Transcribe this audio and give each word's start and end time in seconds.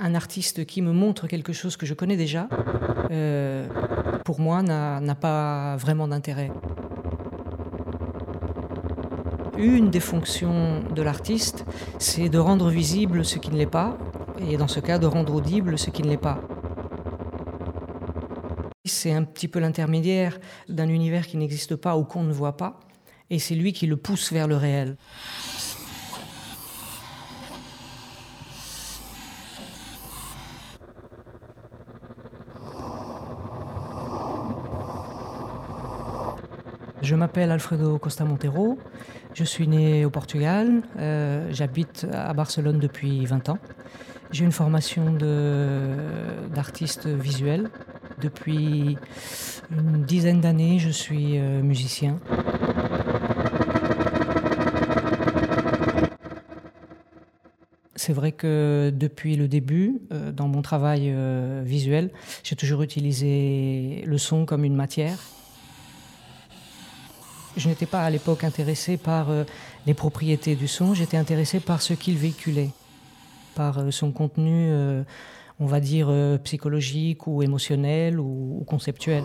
Un 0.00 0.14
artiste 0.14 0.64
qui 0.64 0.80
me 0.80 0.92
montre 0.92 1.26
quelque 1.26 1.52
chose 1.52 1.76
que 1.76 1.84
je 1.84 1.92
connais 1.92 2.16
déjà, 2.16 2.48
euh, 3.10 3.66
pour 4.24 4.38
moi, 4.38 4.62
n'a 4.62 5.14
pas 5.16 5.76
vraiment 5.76 6.06
d'intérêt. 6.06 6.52
Une 9.56 9.90
des 9.90 9.98
fonctions 9.98 10.84
de 10.94 11.02
l'artiste, 11.02 11.64
c'est 11.98 12.28
de 12.28 12.38
rendre 12.38 12.70
visible 12.70 13.24
ce 13.24 13.38
qui 13.38 13.50
ne 13.50 13.56
l'est 13.56 13.66
pas, 13.66 13.98
et 14.48 14.56
dans 14.56 14.68
ce 14.68 14.78
cas, 14.78 15.00
de 15.00 15.06
rendre 15.06 15.34
audible 15.34 15.76
ce 15.76 15.90
qui 15.90 16.02
ne 16.02 16.08
l'est 16.08 16.16
pas. 16.16 16.40
C'est 18.84 19.12
un 19.12 19.24
petit 19.24 19.48
peu 19.48 19.58
l'intermédiaire 19.58 20.38
d'un 20.68 20.88
univers 20.88 21.26
qui 21.26 21.36
n'existe 21.38 21.74
pas 21.74 21.96
ou 21.96 22.04
qu'on 22.04 22.22
ne 22.22 22.32
voit 22.32 22.56
pas, 22.56 22.78
et 23.30 23.40
c'est 23.40 23.56
lui 23.56 23.72
qui 23.72 23.88
le 23.88 23.96
pousse 23.96 24.32
vers 24.32 24.46
le 24.46 24.56
réel. 24.56 24.96
Je 37.08 37.14
m'appelle 37.14 37.50
Alfredo 37.50 37.98
Costa 37.98 38.26
Montero, 38.26 38.78
je 39.32 39.42
suis 39.42 39.66
né 39.66 40.04
au 40.04 40.10
Portugal, 40.10 40.82
euh, 40.98 41.48
j'habite 41.50 42.06
à 42.12 42.34
Barcelone 42.34 42.78
depuis 42.78 43.24
20 43.24 43.48
ans. 43.48 43.58
J'ai 44.30 44.44
une 44.44 44.52
formation 44.52 45.16
d'artiste 46.54 47.06
visuel. 47.06 47.70
Depuis 48.20 48.98
une 49.70 50.02
dizaine 50.04 50.42
d'années, 50.42 50.78
je 50.78 50.90
suis 50.90 51.38
euh, 51.38 51.62
musicien. 51.62 52.20
C'est 57.96 58.12
vrai 58.12 58.32
que 58.32 58.92
depuis 58.94 59.36
le 59.36 59.48
début, 59.48 60.02
euh, 60.12 60.30
dans 60.30 60.48
mon 60.48 60.60
travail 60.60 61.10
visuel, 61.64 62.10
j'ai 62.42 62.54
toujours 62.54 62.82
utilisé 62.82 64.02
le 64.04 64.18
son 64.18 64.44
comme 64.44 64.62
une 64.62 64.76
matière. 64.76 65.16
Je 67.58 67.68
n'étais 67.68 67.86
pas 67.86 68.04
à 68.04 68.10
l'époque 68.10 68.44
intéressé 68.44 68.96
par 68.96 69.30
euh, 69.30 69.42
les 69.84 69.92
propriétés 69.92 70.54
du 70.54 70.68
son, 70.68 70.94
j'étais 70.94 71.16
intéressé 71.16 71.58
par 71.58 71.82
ce 71.82 71.92
qu'il 71.92 72.16
véhiculait, 72.16 72.70
par 73.56 73.78
euh, 73.78 73.90
son 73.90 74.12
contenu, 74.12 74.68
euh, 74.70 75.02
on 75.58 75.66
va 75.66 75.80
dire, 75.80 76.08
psychologique 76.44 77.26
ou 77.26 77.42
émotionnel 77.42 78.20
ou, 78.20 78.64
conceptuel. 78.68 79.24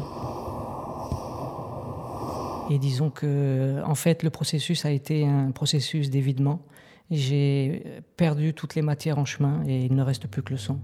Et 2.72 2.80
disons 2.80 3.12
que, 3.12 3.84
en 3.86 3.94
fait, 3.94 4.24
le 4.24 4.32
processus 4.32 4.84
a 4.86 4.90
été 4.90 5.28
un 5.28 5.52
processus 5.52 6.10
d'évidement. 6.10 6.64
J'ai 7.12 7.84
perdu 8.18 8.56
toutes 8.56 8.74
les 8.74 8.82
matières 8.82 9.20
en 9.20 9.26
chemin 9.26 9.62
et 9.68 9.86
il 9.86 9.94
ne 9.94 10.02
reste 10.02 10.26
plus 10.26 10.42
que 10.42 10.54
le 10.54 10.58
son. 10.58 10.80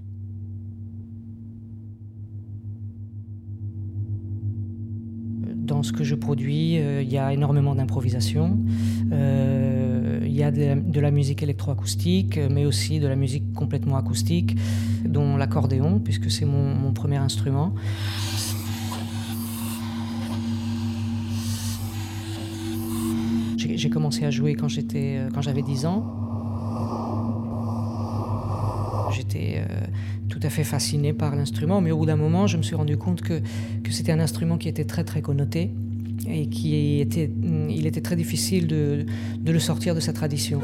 Dans 5.80 5.84
ce 5.84 5.94
que 5.94 6.04
je 6.04 6.16
produis, 6.16 6.78
euh, 6.78 7.02
il 7.02 7.10
y 7.10 7.18
a 7.18 7.32
énormément 7.32 7.74
d'improvisation. 7.74 8.60
Euh, 9.14 10.20
il 10.26 10.34
y 10.34 10.44
a 10.44 10.52
de, 10.52 11.00
la 11.00 11.10
musique 11.10 11.42
électroacoustique, 11.42 12.38
mais 12.52 12.66
aussi 12.66 13.00
de 13.00 13.08
la 13.08 13.16
musique 13.16 13.54
complètement 13.54 13.96
acoustique, 13.96 14.58
dont 15.06 15.38
l'accordéon, 15.38 16.02
puisque 16.02 16.30
c'est 16.30 16.44
mon, 16.44 16.92
premier 16.92 17.16
instrument. 17.16 17.74
J'ai 23.58 23.90
commencé 23.90 24.26
à 24.26 24.32
jouer 24.32 24.56
quand 24.56 24.68
euh, 24.96 25.30
j'avais 25.40 25.62
10 25.62 25.86
ans. 25.86 26.04
J'étais 29.16 29.64
tout 30.40 30.48
à 30.48 30.50
fait 30.50 30.64
fasciné 30.64 31.12
par 31.12 31.36
l'instrument, 31.36 31.82
mais 31.82 31.92
au 31.92 31.98
bout 31.98 32.06
d'un 32.06 32.16
moment, 32.16 32.48
je 32.48 32.58
me 32.58 32.64
suis 32.64 32.76
rendu 32.76 32.98
compte 32.98 33.22
que, 33.22 33.42
que 33.84 33.92
c'était 33.92 34.12
un 34.12 34.20
instrument 34.20 34.58
qui 34.58 34.70
était 34.70 34.86
très 34.86 35.04
très 35.04 35.22
connoté 35.22 35.72
et 36.28 36.48
qui 36.48 37.00
était, 37.02 37.30
il 37.70 37.86
était 37.86 38.02
très 38.02 38.16
difficile 38.16 38.68
de, 38.68 39.06
de 39.38 39.52
le 39.52 39.60
sortir 39.60 39.96
de 39.96 40.00
sa 40.00 40.14
tradition. 40.14 40.62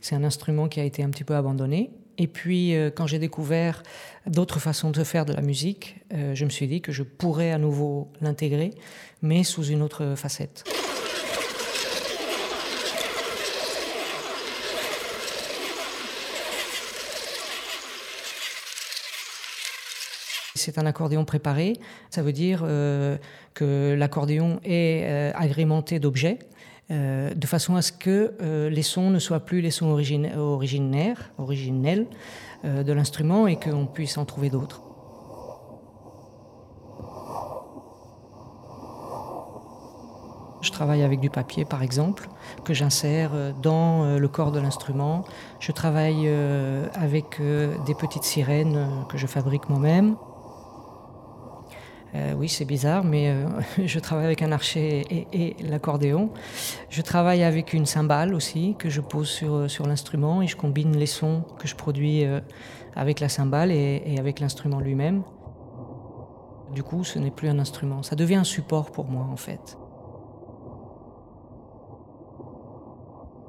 C'est 0.00 0.14
un 0.14 0.24
instrument 0.24 0.68
qui 0.68 0.80
a 0.80 0.84
été 0.84 1.02
un 1.02 1.10
petit 1.10 1.24
peu 1.24 1.34
abandonné. 1.34 1.90
Et 2.18 2.26
puis, 2.26 2.76
euh, 2.76 2.90
quand 2.90 3.06
j'ai 3.06 3.18
découvert 3.18 3.82
d'autres 4.26 4.60
façons 4.60 4.90
de 4.90 5.02
faire 5.04 5.24
de 5.24 5.32
la 5.32 5.42
musique, 5.42 5.96
euh, 6.12 6.34
je 6.34 6.44
me 6.44 6.50
suis 6.50 6.66
dit 6.66 6.80
que 6.80 6.92
je 6.92 7.02
pourrais 7.02 7.50
à 7.50 7.58
nouveau 7.58 8.08
l'intégrer, 8.20 8.70
mais 9.22 9.42
sous 9.42 9.64
une 9.64 9.82
autre 9.82 10.14
facette. 10.16 10.64
C'est 20.54 20.78
un 20.78 20.86
accordéon 20.86 21.26
préparé, 21.26 21.74
ça 22.08 22.22
veut 22.22 22.32
dire 22.32 22.62
euh, 22.64 23.18
que 23.52 23.94
l'accordéon 23.98 24.60
est 24.64 25.32
agrémenté 25.34 25.98
d'objets 25.98 26.38
euh, 26.90 27.32
de 27.32 27.46
façon 27.46 27.76
à 27.76 27.82
ce 27.82 27.92
que 27.92 28.34
euh, 28.42 28.68
les 28.68 28.82
sons 28.82 29.08
ne 29.08 29.18
soient 29.18 29.40
plus 29.40 29.62
les 29.62 29.70
sons 29.70 29.86
originaires, 29.86 31.30
originels 31.38 32.06
euh, 32.66 32.82
de 32.82 32.92
l'instrument 32.92 33.46
et 33.46 33.56
qu'on 33.56 33.86
puisse 33.86 34.18
en 34.18 34.26
trouver 34.26 34.50
d'autres. 34.50 34.82
Je 40.60 40.70
travaille 40.70 41.02
avec 41.02 41.20
du 41.20 41.30
papier, 41.30 41.64
par 41.64 41.82
exemple, 41.82 42.28
que 42.64 42.74
j'insère 42.74 43.32
dans 43.60 44.16
le 44.18 44.28
corps 44.28 44.50
de 44.50 44.58
l'instrument. 44.58 45.24
Je 45.60 45.72
travaille 45.72 46.26
avec 46.94 47.38
des 47.84 47.94
petites 47.94 48.24
sirènes 48.24 49.04
que 49.10 49.18
je 49.18 49.26
fabrique 49.26 49.68
moi-même. 49.68 50.16
Euh, 52.14 52.32
oui, 52.34 52.48
c'est 52.48 52.64
bizarre, 52.64 53.04
mais 53.04 53.30
euh, 53.30 53.46
je 53.84 53.98
travaille 53.98 54.26
avec 54.26 54.42
un 54.42 54.52
archet 54.52 55.04
et, 55.32 55.56
l'accordéon. 55.60 56.30
Je 56.88 57.02
travaille 57.02 57.42
avec 57.42 57.72
une 57.72 57.86
cymbale 57.86 58.34
aussi 58.34 58.76
que 58.78 58.88
je 58.88 59.00
pose 59.00 59.28
sur, 59.28 59.54
euh, 59.54 59.68
sur 59.68 59.86
l'instrument 59.86 60.40
et 60.40 60.46
je 60.46 60.56
combine 60.56 60.96
les 60.96 61.06
sons 61.06 61.42
que 61.58 61.66
je 61.66 61.74
produis 61.74 62.24
avec 62.94 63.20
la 63.20 63.28
cymbale 63.28 63.72
et, 63.72 64.16
avec 64.18 64.38
l'instrument 64.38 64.78
lui-même. 64.78 65.22
Du 66.72 66.82
coup, 66.82 67.04
ce 67.04 67.18
n'est 67.18 67.30
plus 67.30 67.48
un 67.48 67.58
instrument, 67.58 68.02
ça 68.02 68.16
devient 68.16 68.36
un 68.36 68.44
support 68.44 68.90
pour 68.92 69.06
moi 69.06 69.26
en 69.30 69.36
fait. 69.36 69.78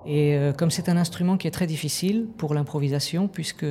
Et 0.08 0.38
comme 0.58 0.70
c'est 0.70 0.90
un 0.90 0.97
instrument 0.97 1.36
qui 1.38 1.47
est 1.47 1.52
très 1.52 1.66
difficile 1.66 2.28
pour 2.38 2.53
l'improvisation, 2.53 3.28
puisque 3.28 3.66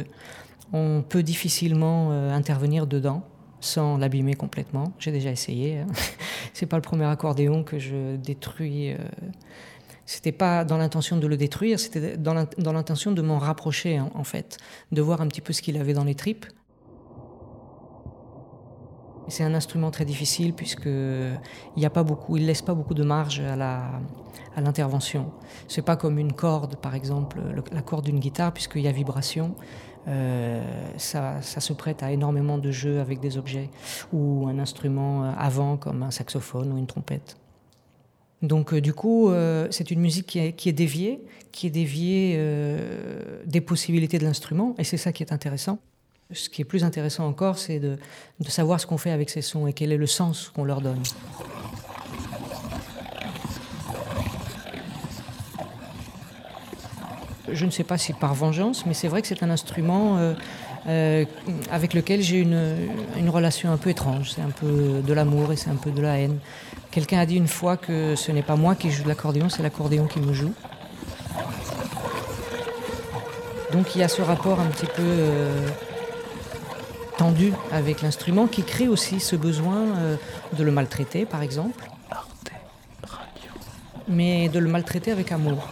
on 0.73 1.05
peut 1.09 1.23
difficilement 1.23 2.11
intervenir 2.11 2.89
dedans, 2.89 3.23
sans 3.65 3.97
l'abîmer 3.97 4.35
complètement. 4.35 4.93
J'ai 4.99 5.13
déjà 5.13 5.31
essayé. 5.31 5.79
Hein. 5.79 5.87
C'est 6.53 6.67
pas 6.67 6.77
le 6.77 6.83
premier 6.83 7.05
accordéon 7.05 7.65
que 7.65 7.79
je 7.79 8.17
détruis. 8.17 8.93
Euh. 8.93 8.99
C'était 10.07 10.33
pas 10.33 10.65
dans 10.65 10.77
l'intention 10.77 11.17
de 11.17 11.27
le 11.27 11.39
détruire, 11.39 11.81
c'était 11.81 12.19
dans 12.19 12.73
l'intention 12.75 13.13
de 13.13 13.23
m'en 13.23 13.39
rapprocher 13.39 14.01
en 14.01 14.23
fait, 14.23 14.59
de 14.93 15.01
voir 15.01 15.23
un 15.23 15.29
petit 15.29 15.41
peu 15.41 15.55
ce 15.55 15.63
qu'il 15.63 15.79
avait 15.79 15.95
dans 15.95 16.05
les 16.05 16.15
tripes. 16.15 16.45
C'est 19.29 19.45
un 19.45 19.55
instrument 19.55 19.91
très 19.91 20.05
difficile 20.05 20.53
puisque 20.53 20.85
il 20.85 21.83
y 21.83 21.87
a 21.87 21.91
pas 21.91 22.03
beaucoup, 22.03 22.37
il 22.37 22.45
laisse 22.45 22.61
pas 22.61 22.75
beaucoup 22.75 22.93
de 22.93 23.03
marge 23.03 23.41
à 23.41 23.57
la 23.57 23.99
à 24.57 24.61
l'intervention. 24.61 25.33
C'est 25.69 25.83
pas 25.83 25.97
comme 25.97 26.19
une 26.19 26.33
corde, 26.33 26.77
par 26.77 26.95
exemple, 26.95 27.41
la 27.73 27.83
corde 27.83 28.05
d'une 28.05 28.21
guitare 28.21 28.53
puisqu'il 28.53 28.83
y 28.83 28.89
a 28.89 28.93
vibration. 28.93 29.55
Euh, 30.07 30.63
ça, 30.99 31.41
se 31.41 31.73
prête 31.73 32.03
à 32.03 32.13
énormément 32.13 32.59
de 32.59 32.71
jeux 32.71 33.01
avec 33.01 33.21
des 33.21 33.39
objets 33.39 33.71
ou 34.13 34.47
un 34.49 34.59
instrument 34.59 35.25
euh, 35.25 35.33
avant 35.39 35.77
comme 35.77 36.03
un 36.03 36.11
saxophone 36.11 36.73
ou 36.73 36.79
une 36.79 36.87
trompette. 36.87 37.37
Donc 38.43 38.75
euh, 38.75 38.81
du 38.83 38.93
coup, 38.93 39.31
c'est 39.71 39.91
une 39.91 40.01
musique 40.01 40.27
qui 40.27 40.69
est, 40.69 40.73
déviée, 40.73 41.23
qui 41.53 41.67
est 41.67 41.71
déviée 41.71 42.39
des 43.47 43.61
possibilités 43.61 44.19
de 44.19 44.25
l'instrument, 44.25 44.75
et 44.79 44.85
c'est 44.85 44.99
ça 44.99 45.13
qui 45.13 45.23
est 45.23 45.33
intéressant. 45.33 45.79
Ce 46.33 46.49
qui 46.49 46.63
est 46.63 46.65
plus 46.65 46.85
intéressant 46.85 47.27
encore, 47.27 47.59
c'est 47.59 47.79
de 47.79 47.99
savoir 48.49 48.81
ce 48.81 48.87
qu'on 48.87 48.99
fait 48.99 49.11
avec 49.11 49.31
ces 49.31 49.43
sons 49.43 49.67
et 49.67 49.73
quel 49.73 49.93
est 49.93 49.97
le 49.97 50.07
sens 50.07 50.51
qu'on 50.55 50.65
leur 50.65 50.81
donne. 50.81 51.03
Je 57.53 57.67
ne 57.67 57.71
sais 57.71 57.85
pas 57.85 57.99
si 57.99 58.13
par 58.13 58.35
vengeance, 58.35 58.87
mais 58.87 58.95
c'est 58.95 59.09
vrai 59.09 59.23
que 59.23 59.29
c'est 59.29 59.43
un 59.43 59.51
instrument 59.51 60.17
euh, 60.17 60.35
euh, 60.89 61.25
avec 61.71 61.95
lequel 61.95 62.23
j'ai 62.23 62.39
une, 62.39 62.89
une, 63.19 63.29
relation 63.29 63.73
un 63.73 63.77
peu 63.77 63.91
étrange. 63.91 64.33
C'est 64.35 64.43
un 64.43 64.51
peu 64.51 65.03
de 65.03 65.13
l'amour 65.13 65.53
et 65.53 65.57
c'est 65.57 65.71
un 65.71 65.77
peu 65.77 65.91
de 65.91 66.01
la 66.01 66.19
haine. 66.19 66.39
Quelqu'un 66.91 67.19
a 67.19 67.27
dit 67.27 67.37
une 67.37 67.49
fois 67.49 67.77
que 67.77 68.15
ce 68.17 68.33
n'est 68.33 68.43
pas 68.43 68.57
moi 68.57 68.75
qui 68.75 68.91
joue 68.91 69.03
de 69.03 69.09
l'accordéon, 69.09 69.49
c'est 69.49 69.63
l'accordéon 69.63 70.07
qui 70.07 70.21
me 70.21 70.33
joue. 70.33 70.53
Donc 73.73 73.95
il 73.95 74.01
y 74.01 74.05
a 74.05 74.09
ce 74.09 74.23
rapport 74.23 74.61
un 74.61 74.67
petit 74.67 74.87
peu 74.87 75.03
euh, 75.03 75.69
détendu 77.13 77.53
avec 77.73 78.03
l'instrument 78.03 78.47
qui 78.47 78.63
crée 78.63 78.89
aussi 78.89 79.21
ce 79.21 79.37
besoin 79.37 79.87
de 80.53 80.65
le 80.65 80.73
maltraiter, 80.73 81.27
par 81.27 81.43
exemple, 81.43 81.89
mais 84.09 84.49
de 84.49 84.59
le 84.59 84.69
maltraiter 84.69 85.13
avec 85.13 85.31
amour. 85.31 85.69